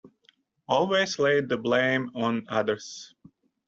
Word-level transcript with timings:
Always 0.67 1.19
lay 1.19 1.41
the 1.41 1.57
blame 1.59 2.09
on 2.15 2.47
others!’ 2.49 3.13